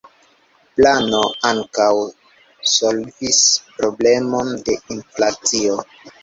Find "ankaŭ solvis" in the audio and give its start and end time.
1.49-3.43